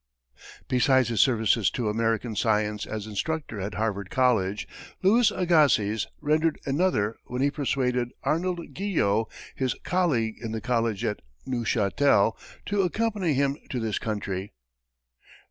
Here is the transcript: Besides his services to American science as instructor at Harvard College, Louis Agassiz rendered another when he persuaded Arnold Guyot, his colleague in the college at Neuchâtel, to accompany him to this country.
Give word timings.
Besides 0.67 1.09
his 1.09 1.21
services 1.21 1.69
to 1.69 1.87
American 1.87 2.35
science 2.35 2.87
as 2.87 3.05
instructor 3.05 3.59
at 3.61 3.75
Harvard 3.75 4.09
College, 4.09 4.67
Louis 5.03 5.29
Agassiz 5.29 6.07
rendered 6.19 6.59
another 6.65 7.17
when 7.25 7.43
he 7.43 7.51
persuaded 7.51 8.11
Arnold 8.23 8.73
Guyot, 8.73 9.27
his 9.53 9.75
colleague 9.83 10.37
in 10.41 10.53
the 10.53 10.59
college 10.59 11.05
at 11.05 11.21
Neuchâtel, 11.47 12.35
to 12.65 12.81
accompany 12.81 13.35
him 13.35 13.59
to 13.69 13.79
this 13.79 13.99
country. 13.99 14.53